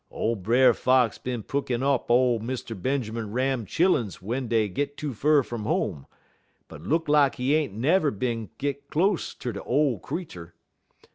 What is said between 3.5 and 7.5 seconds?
chilluns w'en dey git too fur fum home, but look lak